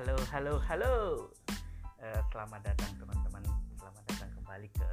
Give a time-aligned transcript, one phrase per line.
[0.00, 0.94] halo, halo, halo.
[2.00, 3.44] Eh, selamat datang teman-teman.
[3.76, 4.90] Selamat datang kembali ke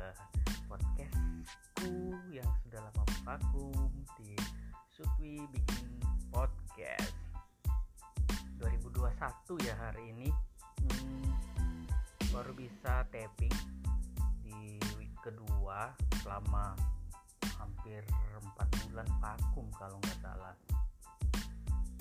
[0.68, 3.88] podcastku yang sudah lama vakum
[4.20, 4.36] di
[4.91, 7.16] Sutwi bikin podcast
[8.59, 9.08] 2021
[9.64, 10.28] ya hari ini.
[10.91, 11.32] Hmm,
[12.36, 13.55] baru bisa tapping
[14.44, 16.76] di week kedua selama
[17.55, 18.04] hampir
[18.44, 20.55] empat bulan vakum kalau nggak salah.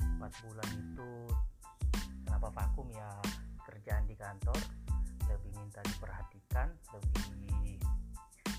[0.03, 1.31] Empat bulan itu
[2.37, 3.09] kenapa vakum ya
[3.65, 4.61] kerjaan di kantor
[5.25, 7.81] lebih minta diperhatikan lebih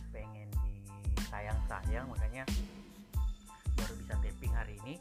[0.10, 0.50] pengen
[1.14, 2.42] disayang-sayang makanya
[3.78, 4.98] baru bisa taping hari ini.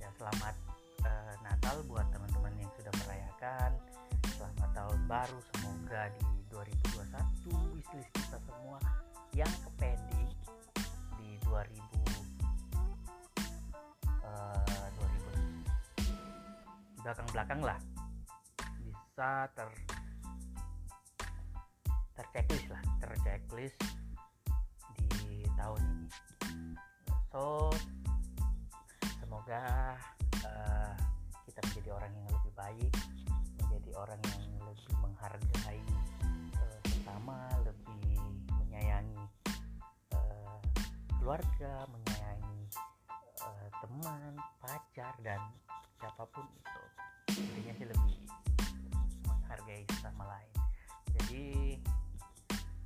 [0.00, 0.56] Ya selamat
[1.04, 3.76] eh, Natal buat teman-teman yang sudah merayakan.
[4.32, 6.24] Selamat tahun baru semoga di
[6.56, 8.80] 2021 wishlist kita semua
[9.36, 10.24] yang kependi
[11.20, 11.68] di 2000
[14.24, 14.69] eh, 2000
[17.10, 17.78] belakang-belakang lah.
[18.86, 19.66] Bisa ter
[22.14, 23.78] terchecklist lah terchecklist
[25.18, 26.08] di tahun ini.
[27.34, 27.74] So
[29.18, 29.98] semoga
[30.38, 30.94] eh,
[31.50, 32.94] kita menjadi orang yang lebih baik
[33.58, 35.82] menjadi orang yang lebih menghargai
[36.54, 38.22] eh, sesama lebih
[38.62, 39.24] menyayangi
[40.14, 40.58] eh,
[41.18, 42.62] keluarga menyayangi
[43.42, 45.42] eh, teman pacar dan
[46.00, 46.82] siapa pun itu
[47.36, 48.16] intinya sih lebih
[49.28, 50.56] menghargai sesama lain.
[51.12, 51.76] Jadi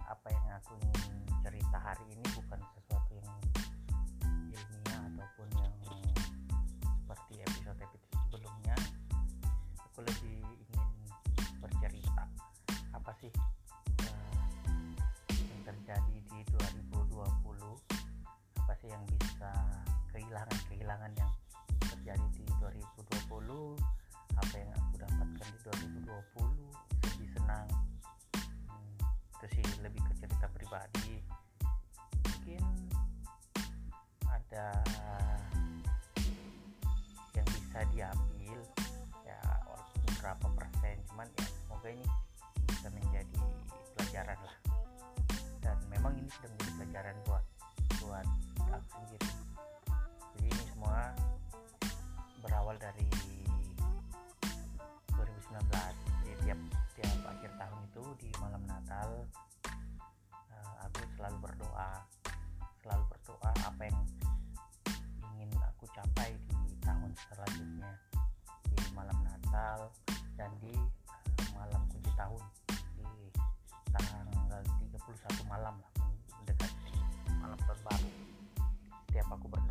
[0.03, 1.15] apa yang aku ingin
[1.47, 2.59] cerita hari ini bukan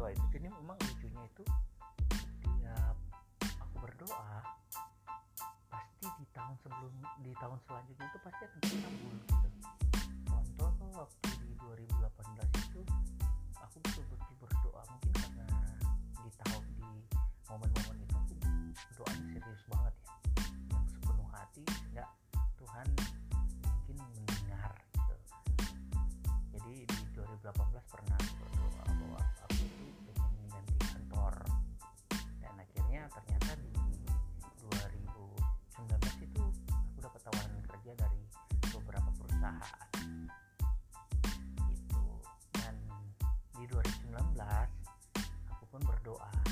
[0.03, 1.43] berdoa itu jadi memang lucunya itu
[2.11, 2.95] setiap
[3.39, 4.43] aku berdoa
[5.71, 6.91] pasti di tahun sebelum
[7.23, 9.49] di tahun selanjutnya itu pasti akan terkabul gitu.
[10.59, 12.81] Contoh waktu di 2018 itu
[13.55, 15.47] aku betul-betul berdoa mungkin karena
[16.19, 16.89] di tahun di
[17.47, 18.33] momen-momen itu aku
[18.99, 20.11] doanya serius banget ya.
[20.67, 22.05] Yang sepenuh hati sehingga
[22.59, 22.87] Tuhan
[23.71, 25.15] mungkin mendengar gitu.
[26.59, 28.32] Jadi di 2018 pernah
[46.13, 46.42] berdoa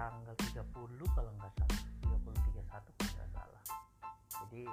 [0.00, 0.64] tanggal 30
[1.12, 1.80] kalau nggak salah.
[2.00, 3.62] 30 31 kalau nggak salah.
[4.40, 4.64] Jadi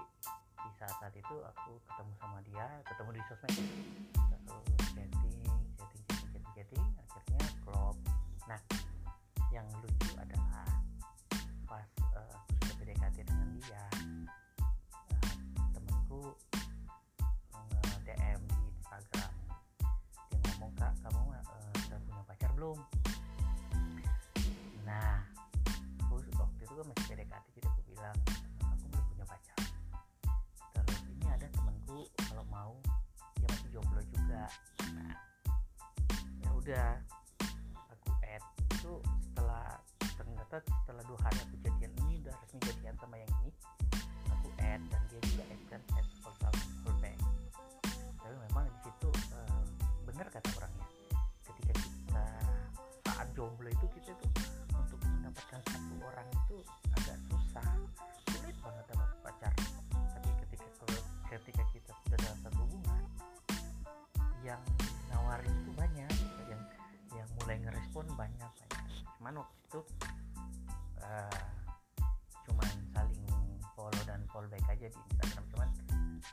[0.56, 3.52] di saat saat itu aku ketemu sama dia ketemu di sosmed.
[3.52, 5.36] Terus chatting
[5.76, 6.86] chatting chatting chatting chatting.
[7.12, 7.96] Akhirnya klop.
[8.48, 8.62] Nah
[9.52, 10.64] yang lucu adalah
[11.68, 14.16] pas eh, aku sudah PDKT dengan dia eh,
[15.76, 16.24] temenku
[17.52, 19.32] nge-DM di Instagram.
[20.24, 21.44] Dia ngomong kak kamu eh,
[21.84, 22.80] sudah punya pacar belum
[24.88, 25.28] nah
[26.78, 28.18] kan masih PDKT jadi aku bilang
[28.62, 29.58] aku belum punya pacar.
[30.78, 32.78] Terus ini ada temanku kalau mau
[33.42, 34.46] dia masih jomblo juga.
[34.94, 35.18] Nah
[36.46, 36.90] ya udah
[37.90, 38.46] aku add.
[38.78, 39.82] Itu setelah
[40.22, 43.27] ternyata setelah dua hari aku jadian ini udah resmi jadian sama yang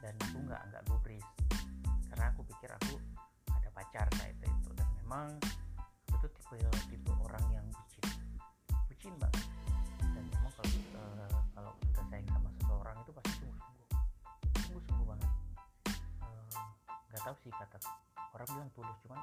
[0.05, 1.27] dan aku nggak nggak gubris
[2.13, 3.01] karena aku pikir aku
[3.49, 5.41] ada pacar kayak itu dan memang
[6.13, 6.61] aku tuh tipe
[6.93, 8.05] tipe orang yang bucin.
[8.85, 9.45] Bucin banget.
[9.99, 13.89] Dan memang kalau uh, kalau sudah sayang sama seseorang itu pasti sungguh-sungguh.
[14.61, 15.31] Sungguh-sungguh banget.
[17.09, 17.79] Nggak uh, tahu sih kata
[18.37, 19.21] orang bilang tulus cuman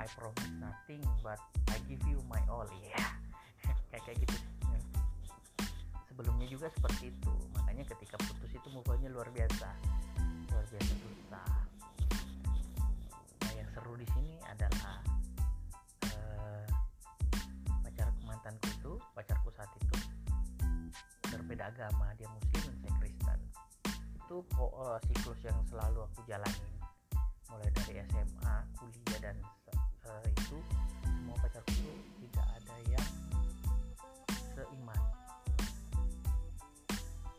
[0.00, 1.36] I, promise nothing but
[1.68, 3.08] I give you my all ya yeah.
[3.92, 4.36] kayak kayak gitu.
[6.08, 7.32] Sebelumnya juga seperti itu.
[7.56, 9.68] Makanya ketika putus itu mukanya luar biasa.
[10.52, 11.48] Luar biasa susah.
[13.40, 15.00] Nah yang seru di sini adalah
[16.12, 16.64] uh,
[17.84, 19.96] pacarku mantanku itu pacarku saat itu
[21.28, 22.12] berbeda agama.
[22.20, 23.38] Dia muslim dan saya Kristen.
[24.20, 26.72] Itu uh, siklus yang selalu aku jalanin.
[27.48, 29.36] Mulai dari SMA kuliah dan
[30.10, 30.58] uh, itu
[31.06, 31.92] semua pacarku itu
[32.26, 33.08] tidak ada yang
[34.58, 35.02] seiman.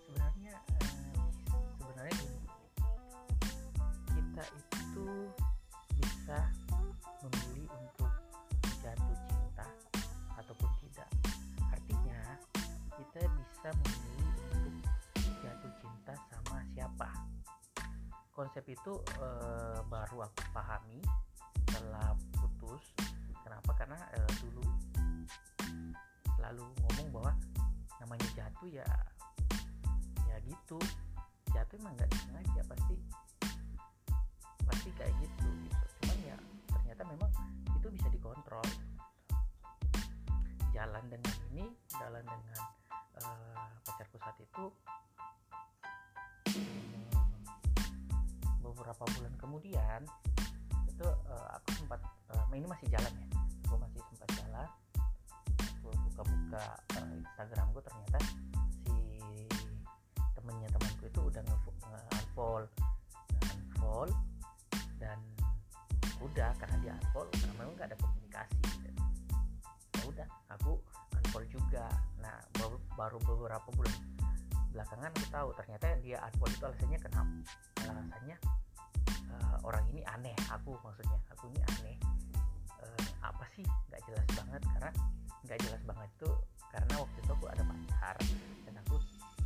[0.08, 1.28] Sebenarnya uh,
[1.76, 2.40] sebenarnya gini
[4.16, 5.08] kita itu
[6.00, 6.40] bisa
[7.22, 8.12] memilih untuk
[8.82, 9.68] jatuh cinta
[10.40, 11.10] ataupun tidak.
[11.70, 12.20] Artinya
[12.98, 14.76] kita bisa memilih untuk
[15.44, 17.10] jatuh cinta sama siapa.
[18.32, 19.28] Konsep itu e,
[19.86, 21.04] baru aku pahami
[21.68, 22.16] setelah
[22.72, 22.96] putus
[23.44, 23.72] kenapa?
[23.76, 24.64] Karena e, dulu
[26.40, 27.32] selalu ngomong bahwa
[28.00, 28.88] namanya jatuh ya
[30.32, 30.80] ya gitu.
[31.52, 32.96] Jatuh emang nggak disengaja pasti
[34.64, 35.86] pasti kayak gitu gitu.
[36.00, 36.38] Cuman ya
[36.72, 37.32] ternyata memang
[37.76, 38.68] itu bisa dikontrol.
[40.72, 41.68] Jalan dengan ini
[42.00, 42.64] jalan dengan
[43.20, 44.66] uh, pacarku saat itu
[48.64, 50.08] beberapa bulan kemudian
[51.02, 51.98] itu uh, aku sempat
[52.30, 53.26] uh, ini masih jalan ya.
[53.66, 54.70] Aku masih sempat jalan.
[55.82, 56.66] Aku buka-buka
[57.02, 58.18] uh, Instagram gue ternyata
[58.86, 58.98] si
[60.38, 62.70] temennya temanku itu udah nge-unfollow
[63.42, 64.14] unfollow
[65.02, 65.18] dan
[66.22, 68.90] udah karena dia unfollow karena memang gak ada komunikasi gitu.
[69.98, 70.78] ya udah aku
[71.18, 71.90] unfollow juga.
[72.22, 73.98] Nah baru, baru beberapa bulan
[74.70, 77.34] belakangan aku tahu ternyata dia unfollow itu alasannya kenapa?
[77.90, 78.38] Alasannya
[79.42, 81.20] uh, orang ini aneh aku maksudnya.
[81.36, 81.98] Aku ini aneh.
[82.78, 83.66] Uh, apa sih?
[83.90, 84.92] Nggak jelas banget karena
[85.42, 86.32] nggak jelas banget itu
[86.72, 88.16] karena waktu itu aku ada pacar
[88.64, 88.96] dan aku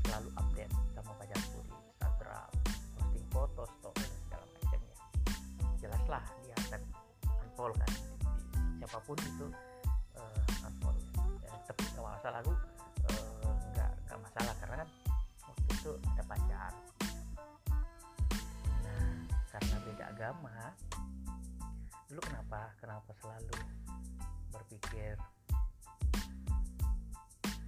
[0.05, 2.49] selalu update sama pacarku di Instagram
[2.93, 4.95] posting foto story dan segala macamnya
[5.81, 6.81] jelaslah dia akan
[7.41, 7.91] unfollow kan.
[8.77, 9.47] Siapa pun itu
[10.19, 11.03] uh, unfollow.
[11.41, 12.53] Ya, tapi kalau masalah aku
[13.73, 14.53] nggak uh, masalah.
[14.61, 14.89] Karena kan
[15.49, 16.54] waktu itu ada pacar
[20.15, 20.71] agama
[22.07, 23.59] dulu kenapa kenapa selalu
[24.55, 25.19] berpikir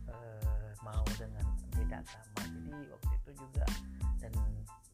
[0.07, 1.43] uh, mau dengan
[1.75, 2.39] beda agama?
[2.47, 3.67] Jadi waktu itu juga
[4.23, 4.31] dan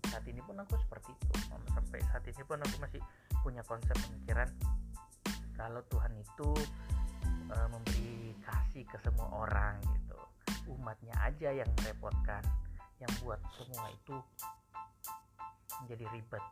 [0.09, 1.29] saat ini pun aku seperti itu.
[1.77, 3.01] Sampai saat ini pun aku masih
[3.45, 4.49] punya konsep pemikiran
[5.53, 6.49] kalau Tuhan itu
[7.53, 10.17] e, memberi kasih ke semua orang gitu.
[10.73, 12.41] Umatnya aja yang merepotkan
[12.97, 14.17] yang buat semua itu
[15.85, 16.43] menjadi ribet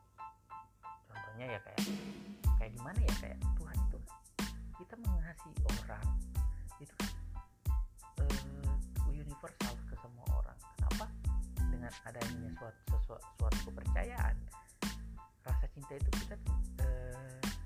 [1.32, 1.82] contohnya ya kayak
[2.60, 4.00] kayak gimana ya kayak Tuhan itu
[4.84, 6.06] kita mengasihi orang
[6.84, 7.12] itu kan?
[8.20, 8.24] E,
[9.08, 10.58] universal ke semua orang.
[10.76, 11.08] Kenapa?
[11.72, 14.36] Dengan adanya suatu sesuatu, suatu kepercayaan
[15.48, 16.36] rasa cinta itu kita
[16.84, 16.88] e,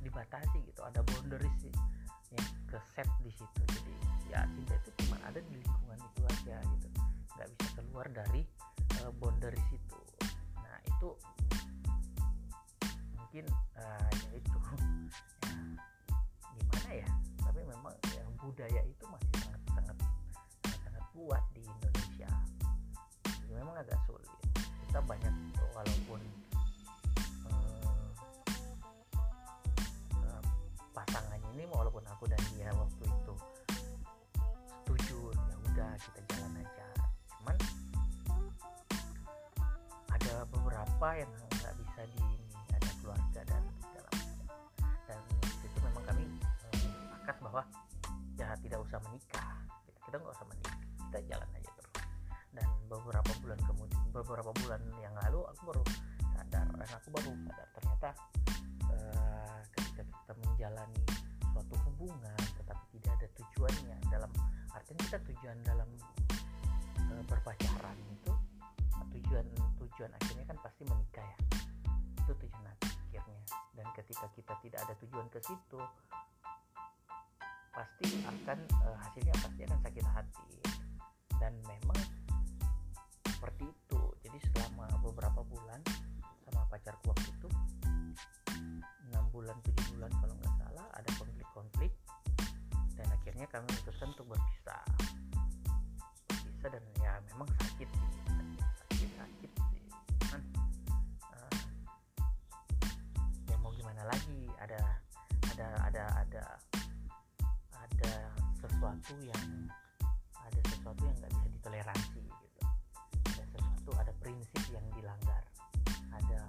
[0.05, 3.62] dibatasi gitu ada boundaries yang ke set di situ.
[3.65, 3.93] Jadi
[4.29, 6.88] ya cinta itu cuma ada di lingkungan itu aja gitu.
[7.34, 8.45] Nggak bisa keluar dari
[8.93, 9.98] e, boundaries itu
[10.62, 11.10] nah itu
[13.35, 14.59] mungkin uh, ya itu.
[16.55, 17.09] Ya, gimana ya?
[17.43, 22.31] Tapi memang ya, budaya itu masih sangat sangat sangat, sangat kuat di Indonesia.
[23.27, 24.31] Jadi memang agak sulit.
[24.87, 25.35] Kita banyak
[25.75, 26.21] walaupun
[27.51, 28.07] uh,
[30.15, 30.41] uh,
[30.95, 33.33] pasangannya ini walaupun aku dan dia waktu itu
[34.79, 36.87] setuju ya udah kita jalan aja.
[37.35, 37.55] Cuman
[40.07, 41.31] ada beberapa yang
[48.95, 49.47] usah menikah
[49.83, 51.95] kita kita nggak usah menikah kita jalan aja terus.
[52.55, 55.83] Dan beberapa bulan kemudian beberapa bulan yang lalu aku baru
[56.31, 57.67] sadar dan aku baru sadar.
[57.75, 58.09] Ternyata
[58.87, 61.03] uh, ketika kita menjalani
[61.51, 64.31] suatu hubungan tetapi tidak ada tujuannya dalam
[64.71, 65.89] artinya kita tujuan dalam
[67.11, 68.31] uh, berpacaran itu
[69.19, 69.47] tujuan
[69.83, 71.37] tujuan akhirnya kan pasti menikah ya.
[72.23, 73.43] Itu tujuan akhirnya.
[73.75, 75.79] Dan ketika kita tidak ada tujuan ke situ
[78.25, 80.62] akan uh, hasilnya pasti akan sakit hati.
[81.41, 81.97] Dan memang
[83.25, 84.01] seperti itu.
[84.25, 85.81] Jadi selama beberapa bulan
[86.45, 87.50] sama pacarku waktu itu
[89.09, 91.93] enam bulan tujuh bulan kalau nggak salah ada konflik-konflik.
[92.95, 94.85] Dan akhirnya kami memutuskan untuk berpisah.
[96.29, 98.09] Berpisah dan ya memang sakit sih.
[98.85, 99.83] Sakit sakit, sih.
[100.31, 100.41] Kan
[101.35, 101.53] uh,
[103.59, 104.44] mau gimana lagi
[108.85, 109.65] sesuatu yang
[110.45, 112.61] ada sesuatu yang nggak bisa ditoleransi gitu.
[113.33, 115.41] Ada sesuatu ada prinsip yang dilanggar.
[116.13, 116.39] Ada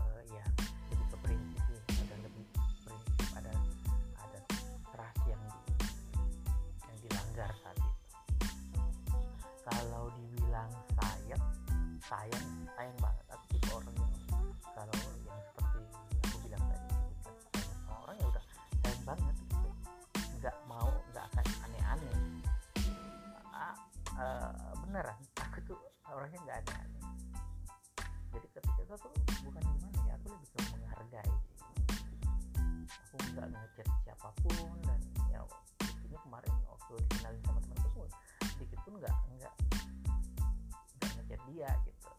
[0.00, 0.44] uh, ya
[0.88, 2.44] lebih ke prinsip ada lebih
[2.88, 3.52] prinsip ada
[4.24, 4.40] ada
[4.88, 5.84] trust yang di,
[6.80, 8.04] yang dilanggar saat itu.
[9.68, 11.44] Kalau dibilang sayang
[12.08, 12.48] sayang
[41.66, 42.10] ngechat dia gitu.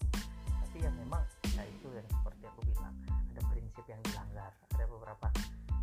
[0.68, 1.24] Tapi ya memang
[1.56, 5.28] ya itu yang seperti aku bilang ada prinsip yang dilanggar ada beberapa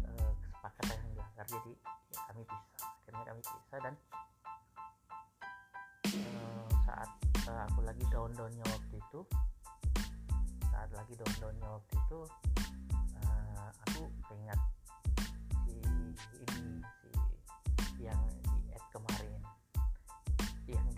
[0.04, 1.72] uh, kesepakatan yang dilanggar jadi
[2.12, 3.94] ya kami pisah akhirnya kami pisah dan
[6.12, 7.10] uh, saat
[7.48, 9.20] uh, aku lagi down-downnya waktu itu
[10.70, 12.20] saat lagi down-downnya waktu itu
[13.24, 14.60] uh, aku keingat
[15.64, 15.74] si
[16.44, 16.73] ini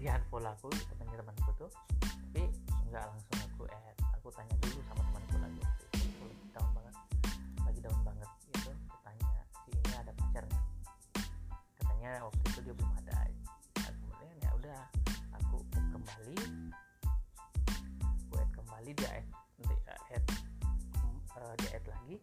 [0.07, 1.71] di unfollow aku temannya temanku tuh.
[1.99, 2.47] Tapi
[2.95, 6.69] nggak langsung aku add aku tanya dulu sama temanku lagi waktu itu aku lagi down
[6.71, 6.95] banget
[7.67, 8.71] lagi down banget gitu.
[8.71, 9.31] Aku tanya
[9.67, 10.45] si ini ada pacar
[11.75, 13.19] katanya waktu itu dia belum ada.
[13.19, 14.81] Nah, kemudian ya udah
[15.43, 16.39] aku add kembali.
[18.07, 19.27] Aku add kembali dia add
[19.59, 20.25] dia add
[21.35, 22.17] uh, dia add lagi.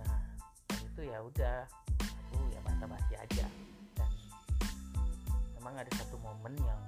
[0.00, 0.16] Nah
[0.72, 1.68] itu ya udah
[2.00, 3.44] aku ya basa-basi aja
[5.66, 6.78] memang ada satu momen yang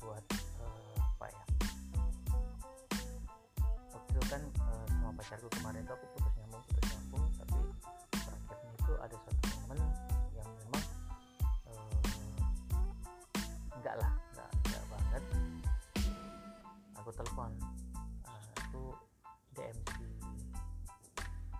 [0.00, 0.24] buat
[0.64, 1.44] uh, apa ya?
[3.92, 7.60] Waktu itu kan uh, sama pacarku kemarin tuh aku putus nyambung putus nyambung tapi
[8.16, 9.76] terakhirnya itu ada satu momen
[10.32, 10.84] yang memang
[11.68, 12.00] uh,
[13.76, 15.24] enggak lah enggak enggak banget.
[16.96, 17.52] Aku telepon
[18.24, 18.96] uh, aku
[19.52, 20.08] DM si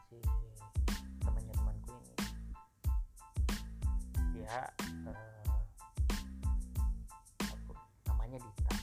[0.08, 0.16] si
[1.20, 2.16] temannya temanku ini.
[4.32, 4.64] Dia
[8.34, 8.74] namanya Dita.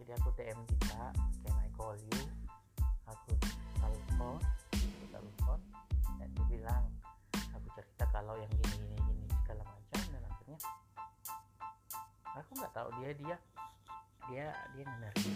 [0.00, 1.04] Jadi aku DM Dita
[1.44, 2.20] can I call you
[3.04, 3.36] aku
[3.76, 4.40] telepon
[4.72, 5.60] aku telepon
[6.16, 6.84] dan dia bilang
[7.52, 10.00] aku cerita kalau yang gini gini gini segala macam.
[10.00, 10.58] Dan akhirnya
[12.32, 13.36] aku nggak tahu dia dia
[14.32, 15.32] dia dia ngenerima.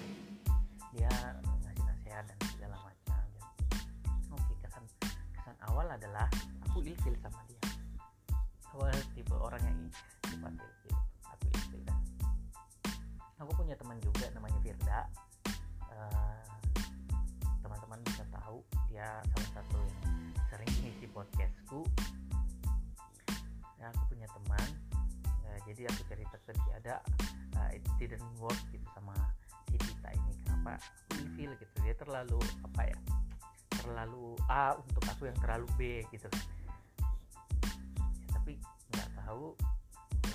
[0.97, 1.13] Dia
[1.45, 3.25] ngasih nasihat dan segala macam.
[3.37, 4.85] Dan oke kesan
[5.37, 6.25] kesan awal adalah
[6.65, 7.61] aku ilfil sama dia.
[8.73, 9.81] Awal tipe orang yang
[10.25, 10.97] sifat ilfil
[11.29, 11.83] aku ilfil.
[11.85, 11.98] dan
[13.39, 15.01] aku punya teman juga namanya Firda.
[15.95, 16.43] Eh,
[17.63, 20.19] teman-teman bisa tahu dia salah satu yang
[20.51, 21.87] sering ngisi podcastku.
[23.79, 24.69] Ya aku punya teman.
[25.47, 26.95] Eh, jadi aku cerita ke dia ada
[27.57, 29.15] uh, it didn't work gitu sama
[29.71, 30.33] si Dita ini.
[30.43, 30.83] Kenapa
[31.39, 31.75] feel gitu?
[31.87, 32.99] Dia terlalu apa ya
[33.79, 35.81] terlalu A untuk aku yang terlalu B
[36.11, 36.45] gitu kan.
[36.67, 36.75] Ya,
[38.35, 38.59] tapi
[38.93, 39.55] nggak tahu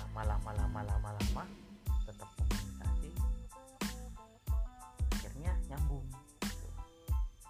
[0.00, 1.44] lama-lama lama-lama lama
[5.74, 6.06] nyambung.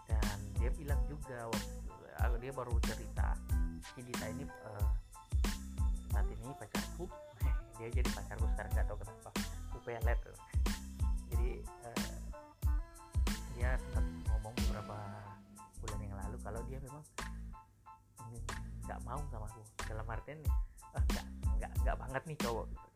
[0.09, 3.37] Dan dia bilang juga waktu dia baru cerita
[3.97, 4.89] si Dita ini uh,
[6.13, 7.09] saat ini pacarku
[7.81, 9.31] dia jadi pacarku sekarang nggak tahu kenapa
[9.73, 10.37] aku pelet uh,
[13.57, 14.97] dia sempat ngomong beberapa
[15.81, 17.05] bulan yang lalu kalau dia memang
[18.85, 19.61] nggak mau sama aku.
[19.89, 20.41] Dalam artian
[20.97, 21.27] ah nggak
[21.61, 22.89] nggak nggak banget nih cowok gitu.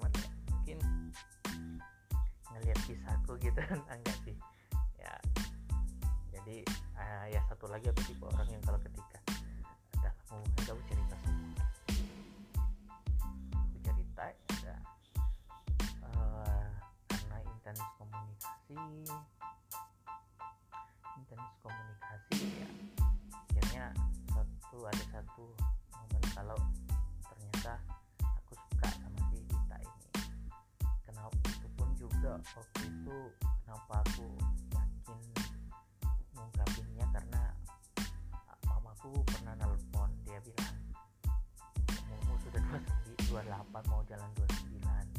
[0.00, 0.08] Ya,
[0.48, 0.78] mungkin
[2.56, 3.60] ngelihat kisahku gitu
[3.92, 4.36] enggak sih
[6.48, 6.64] jadi
[6.96, 9.20] uh, ya satu lagi aku tipe orang yang kalau ketika
[10.00, 11.60] ada hubungan kamu cerita semua
[13.52, 14.24] aku cerita
[14.64, 14.76] ya
[16.08, 16.68] uh,
[17.04, 18.80] karena intens komunikasi.
[21.20, 22.68] Intens komunikasi ya.
[23.36, 23.84] Akhirnya
[24.32, 25.44] satu ada satu
[26.00, 26.56] momen kalau
[27.28, 27.76] ternyata
[28.24, 30.08] aku suka sama si Dita ini.
[31.04, 33.18] Kenapa itu pun juga waktu itu
[33.68, 34.32] kenapa aku
[36.58, 37.42] mengungkapinnya karena
[38.66, 40.74] mamaku pernah nelpon dia bilang
[41.86, 42.62] umurmu sudah
[43.30, 45.17] 28 mau jalan 29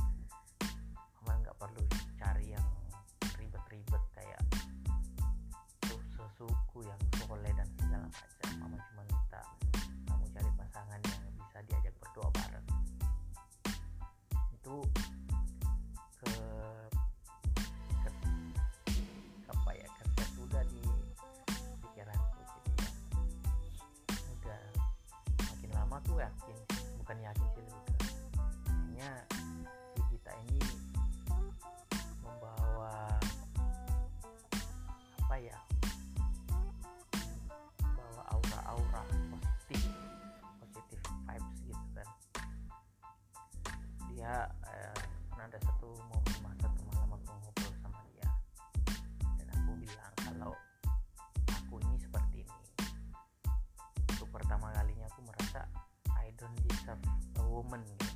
[56.89, 57.05] deserve
[57.37, 58.09] a woman gitu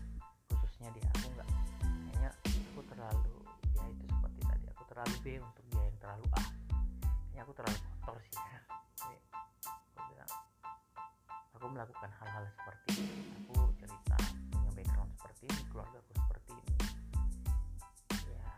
[0.49, 1.49] khususnya dia aku nggak
[2.09, 3.35] kayaknya aku terlalu
[3.77, 6.41] ya itu seperti tadi aku terlalu B untuk dia yang terlalu A.
[6.41, 8.33] Kayaknya aku terlalu kotor sih.
[8.33, 8.61] Ya
[8.97, 9.17] Jadi,
[9.93, 10.31] aku bilang
[11.53, 13.17] aku melakukan hal-hal seperti ini.
[13.45, 14.17] Aku cerita
[14.49, 16.73] punya background seperti ini keluarga aku seperti ini.
[18.25, 18.49] Ya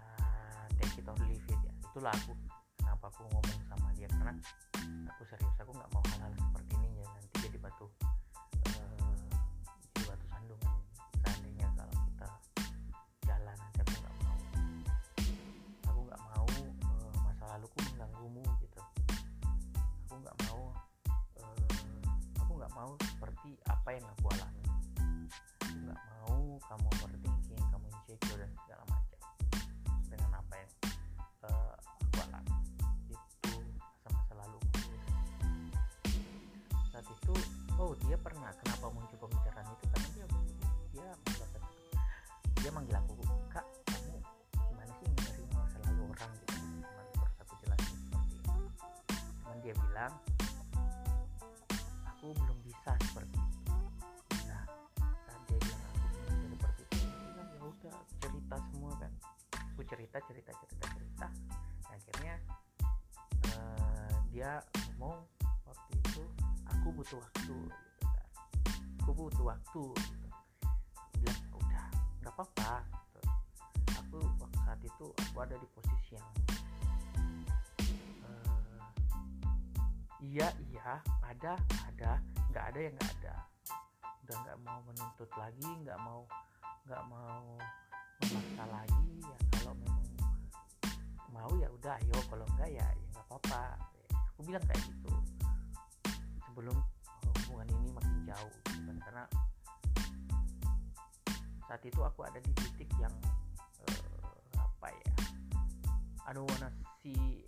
[0.80, 1.74] take it or leave it ya.
[1.92, 2.32] Itulah aku
[2.80, 4.08] kenapa aku ngomong sama dia.
[4.08, 4.34] Karena
[5.12, 7.92] aku serius aku nggak mau hal-hal seperti ini ya nanti jadi batu
[22.76, 24.64] mau seperti apa yang aku alami.
[25.64, 29.20] Nggak mau kamu overthinking kamu insecure dan segala macam
[30.12, 30.72] dengan apa yang
[31.48, 32.56] eh, aku alami.
[33.08, 34.68] Itu masa-masa laluku
[36.92, 37.34] saat itu
[37.80, 38.52] oh dia pernah.
[38.60, 39.86] Kenapa muncul pembicaraan itu?
[39.96, 40.26] Karena dia
[40.92, 41.10] dia
[42.60, 43.14] dia manggil aku
[43.52, 44.20] kak kamu
[44.68, 46.56] gimana sih menerima masa lalu orang gitu?
[46.84, 48.68] Cuman terus aku jelasin seperti ini
[49.40, 50.14] cuman dia bilang
[52.26, 52.58] aku belum
[60.24, 61.28] cerita cerita cerita cerita.
[61.28, 62.36] Nah, akhirnya
[63.52, 64.52] eh, dia
[64.96, 65.28] ngomong
[65.68, 66.24] waktu itu
[66.68, 68.28] aku butuh waktu gitu kan.
[69.04, 70.28] Aku butuh waktu gitu.
[71.20, 71.86] Bilang "Ya udah
[72.24, 73.20] nggak apa-apa gitu.
[73.96, 76.30] aku waktu saat itu aku ada di posisi yang
[78.24, 78.80] eh,
[80.24, 82.12] iya iya ada ada
[82.52, 83.36] nggak ada ya nggak ada.
[84.26, 86.24] Udah nggak mau menuntut lagi nggak mau
[86.86, 87.58] nggak mau
[88.22, 89.45] memaksa lagi ya
[91.36, 92.18] mau ya udah ayo.
[92.32, 93.62] Kalau enggak ya ya nggak apa-apa.
[94.36, 95.12] Aku bilang kayak gitu.
[96.48, 96.78] Sebelum
[97.44, 98.92] hubungan ini makin jauh gitu.
[99.04, 99.24] Karena
[101.68, 103.12] saat itu aku ada di titik yang
[103.90, 105.12] eh, apa ya
[106.24, 106.72] I don't wanna
[107.04, 107.44] see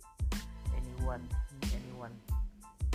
[0.76, 1.24] anyone
[1.72, 2.12] anyone.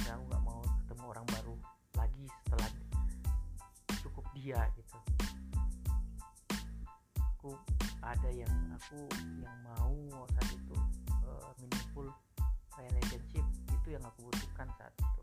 [0.05, 1.55] Dan aku nggak mau ketemu orang baru
[1.97, 2.69] lagi setelah
[4.03, 4.97] cukup dia gitu.
[7.39, 7.55] Aku
[8.03, 8.99] ada yang aku
[9.39, 9.95] yang mau
[10.35, 10.75] saat itu
[11.23, 12.07] uh, meaningful
[12.75, 15.21] relationship itu yang aku butuhkan saat itu.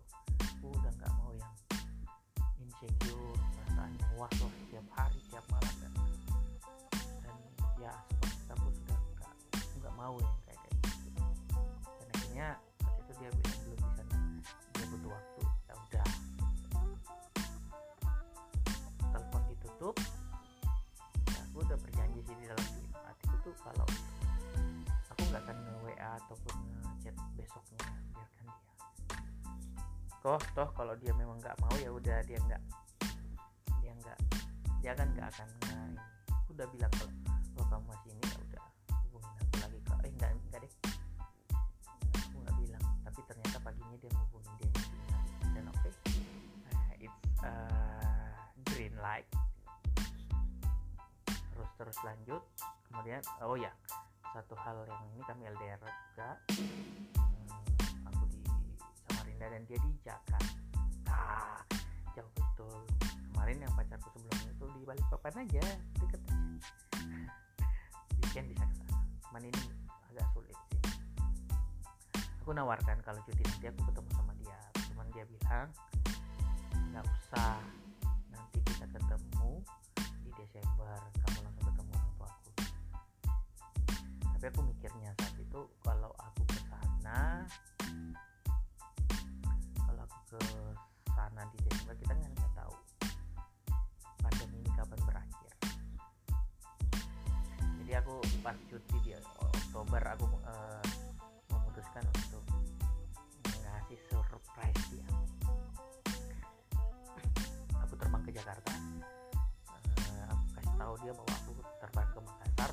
[0.56, 1.52] Aku udah nggak mau yang
[2.60, 5.92] insecure perasaan yang was was tiap hari tiap malam dan
[7.20, 7.36] dan
[7.76, 9.32] ya seperti aku sudah nggak
[9.80, 11.20] nggak mau yang kayak kayak gitu.
[12.00, 12.48] Dan akhirnya
[12.80, 13.30] saat itu dia
[23.50, 23.86] tuh kalau
[25.10, 26.54] aku nggak akan nge WA ataupun
[27.02, 27.82] chat besoknya
[28.14, 29.18] biarkan dia.
[30.22, 32.62] Toh toh kalau dia memang nggak mau ya udah dia nggak
[33.82, 34.18] dia nggak
[34.78, 35.48] dia kan nggak akan
[36.30, 37.10] aku udah bilang kalau
[37.58, 38.62] kalau kamu masih ini ya udah
[39.10, 39.78] hubungin aku lagi.
[39.82, 40.72] Kak eh nggak enggak deh.
[42.30, 44.70] Aku nggak bilang tapi ternyata paginya dia ngubungin dia
[45.58, 45.94] dan oke okay,
[46.70, 48.30] uh, it's uh,
[48.70, 49.26] green light.
[51.50, 52.46] Terus terus lanjut
[53.00, 53.72] kemudian oh ya
[54.36, 56.36] satu hal yang ini kami LDR juga.
[56.52, 58.44] Hmm, aku di
[59.08, 60.36] Samarinda dan dia di Jakarta.
[62.12, 62.76] Jauh betul.
[63.32, 65.64] Kemarin yang pacarku sebelumnya itu di Balikpapan aja
[65.96, 66.36] deket aja.
[68.20, 68.84] Weekend bisa ke
[69.32, 69.64] cuman ini
[70.12, 70.80] agak sulit sih.
[72.44, 74.60] Aku nawarkan kalau cuti nanti aku ketemu sama dia.
[74.92, 75.72] Cuman dia bilang
[76.92, 77.64] nggak usah
[78.28, 79.64] nanti kita ketemu
[80.20, 81.00] di Desember.
[81.24, 81.89] Kamu langsung ketemu
[84.40, 87.44] tapi aku mikirnya saat itu kalau aku ke sana
[89.84, 90.40] kalau aku ke
[91.12, 92.74] sana di Desember kita kan nggak tahu
[94.24, 95.52] pandemi ini kapan berakhir.
[97.84, 99.12] Jadi aku pas cuti di
[99.44, 100.84] Oktober aku uh,
[101.52, 102.40] memutuskan untuk
[103.44, 105.04] ngasih surprise dia.
[107.84, 108.72] Aku terbang ke Jakarta
[110.00, 111.52] uh, aku kasih tahu dia bahwa aku
[111.84, 112.70] terbang ke Makassar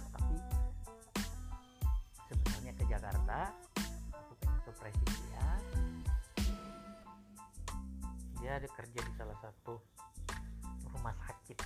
[2.87, 3.51] Jakarta.
[4.15, 5.17] Aku pengen surprise dia
[8.47, 9.75] dia ada kerja di salah satu
[10.95, 11.59] rumah sakit.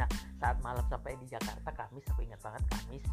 [0.00, 0.08] Nah
[0.40, 3.04] saat malam sampai di Jakarta Kamis aku ingat banget Kamis.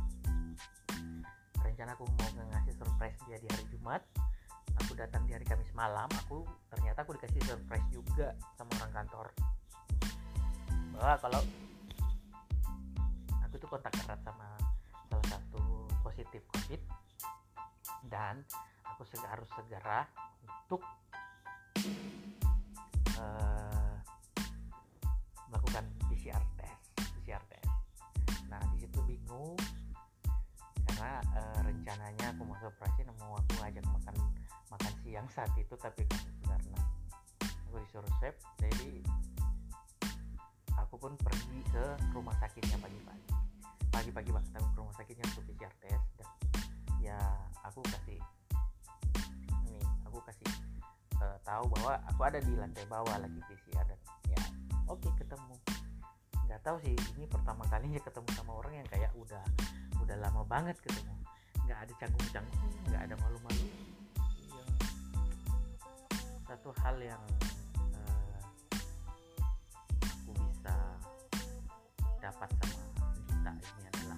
[1.60, 4.08] Rencana aku mau ngasih surprise dia di hari Jumat.
[4.79, 9.27] Aku datang di hari Kamis malam aku ternyata aku dikasih surprise juga sama orang kantor.
[10.95, 11.41] Bahwa kalau
[13.43, 14.47] aku tuh kontak erat sama
[15.12, 15.75] salah satu
[16.06, 16.82] positif covid
[18.06, 18.46] dan
[18.86, 20.06] aku harus segera
[20.46, 20.86] untuk
[23.18, 23.96] uh,
[25.50, 26.86] melakukan PCR test
[27.18, 27.70] PCR test.
[28.46, 29.58] Nah di situ bingung
[30.86, 34.15] karena uh, rencananya aku mau surprise mau aku ngajak makan
[34.70, 36.06] makan siang saat itu tapi
[36.46, 36.82] karena
[37.41, 38.38] aku disuruh swab.
[38.62, 39.02] Jadi
[40.78, 43.44] aku pun pergi ke rumah sakitnya pagi-pagi
[43.95, 46.27] pagi-pagi banget aku ke rumah sakitnya untuk PCR test dan
[46.99, 47.15] ya
[47.63, 48.19] aku kasih
[49.63, 50.51] ini aku kasih
[51.23, 54.41] uh, tahu bahwa aku ada di lantai bawah lagi PCR dan ya
[54.91, 55.55] oke okay, ketemu.
[56.43, 59.43] Nggak tahu sih ini pertama kalinya ketemu sama orang yang kayak udah
[60.03, 61.15] udah lama banget ketemu.
[61.63, 63.67] Nggak ada canggung-canggung nggak ada malu-malu.
[64.43, 64.71] Yang
[66.43, 67.23] satu hal yang
[67.95, 68.39] uh,
[70.03, 70.75] aku bisa
[72.19, 72.85] dapat sama
[73.45, 74.17] Dita ini adalah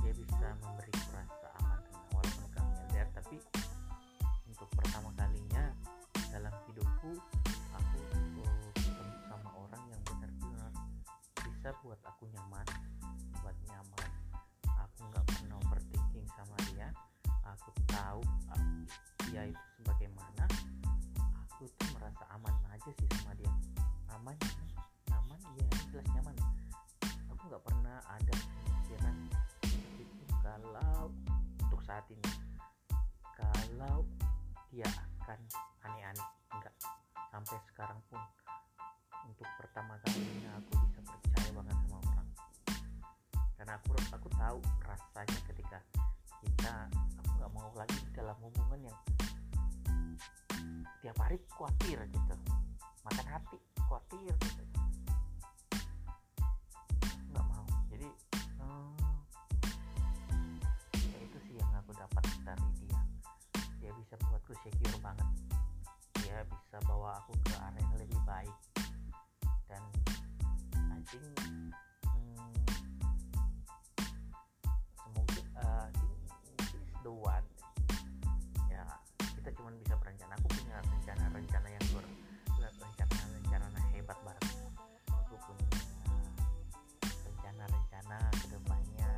[0.00, 1.03] dia bisa memberi
[28.02, 28.34] ada
[28.66, 29.16] pikiran
[29.98, 31.12] itu kalau
[31.62, 32.33] untuk saat ini
[66.74, 68.50] bisa bawa aku ke arah yang lebih baik.
[69.70, 69.82] Dan
[70.74, 71.70] I hmm,
[74.98, 75.86] semoga uh,
[76.58, 77.46] is the one.
[78.66, 78.82] Ya
[79.38, 80.34] kita cuma bisa berencana.
[80.34, 82.06] Aku punya rencana-rencana yang luar
[82.58, 84.42] rencana-rencana hebat banget.
[85.14, 85.70] Aku punya
[87.06, 89.10] rencana-rencana ke depannya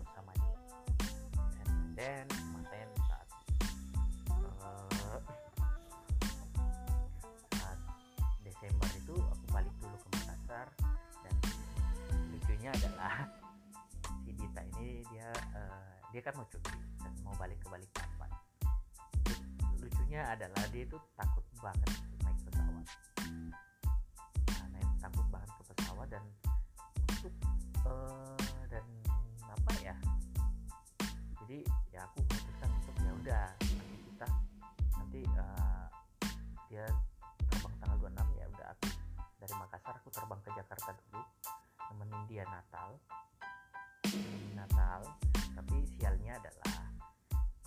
[0.00, 0.56] bersama dia.
[1.92, 2.39] Then
[12.60, 13.24] lucunya adalah
[14.20, 18.28] si Dita ini dia uh, dia kan mau cuti dan mau balik ke Balikpapan
[19.80, 21.88] lucunya adalah dia itu takut banget
[22.20, 22.84] naik pesawat.
[24.44, 26.24] Nah, naik takut banget ke pesawat dan
[27.08, 27.32] untuk
[27.88, 28.36] uh,
[28.68, 28.84] dan
[29.48, 29.96] apa ya?
[31.40, 31.64] Jadi
[31.96, 34.28] ya aku memutuskan untuk ya udah nanti kita
[35.00, 35.88] nanti uh,
[36.68, 36.84] dia
[37.48, 38.88] terbang tanggal 26 ya udah aku
[39.40, 41.24] dari Makassar aku terbang ke Jakarta dulu
[42.28, 42.98] dia Natal.
[44.56, 45.00] Natal
[45.56, 46.74] tapi sialnya adalah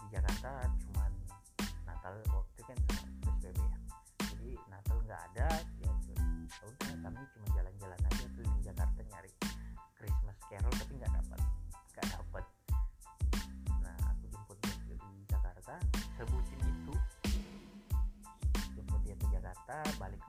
[0.02, 1.12] di Jakarta cuman
[1.86, 3.78] Natal waktu kan PSBB ya.
[4.34, 5.50] Jadi Natal nggak ada
[5.82, 5.92] ya
[6.63, 9.32] udah kami cuma jalan-jalan aja di Jakarta nyari
[10.00, 11.39] Christmas Carol tapi nggak dapat
[11.94, 12.46] nggak dapat.
[13.84, 15.76] Nah aku jemput dia di Jakarta
[16.16, 16.94] sebutin itu.
[18.80, 20.22] Jemput dia ke Jakarta balik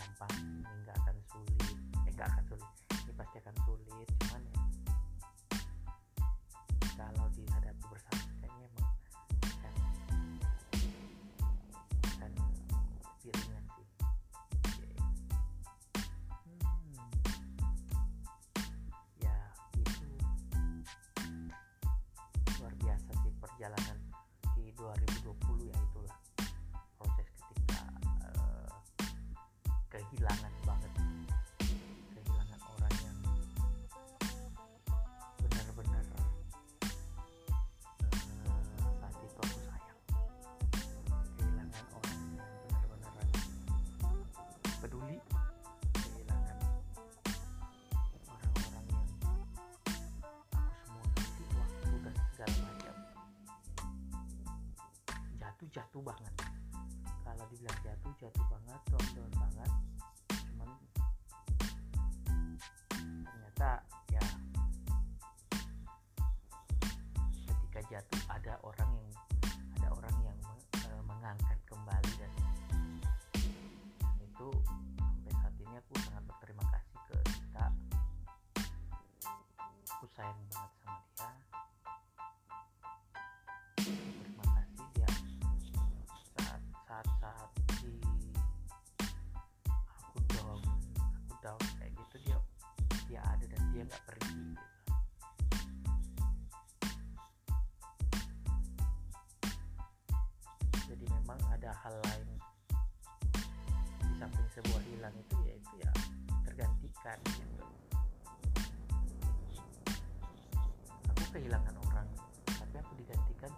[0.00, 0.49] 两班。
[55.70, 56.34] jatuh banget.
[57.22, 59.70] Kalau dibilang jatuh jatuh banget down banget.
[60.50, 60.68] Cuman
[63.22, 63.70] ternyata
[64.10, 64.24] ya
[67.46, 68.20] ketika jatuh
[101.90, 102.28] hal lain
[104.06, 105.90] di samping sebuah hilang itu ya itu ya
[106.46, 107.64] tergantikan gitu.
[111.10, 112.06] Aku kehilangan orang
[112.46, 113.50] tapi aku digantikan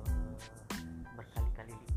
[0.00, 0.32] uh,
[1.12, 1.91] berkali-kali lipat.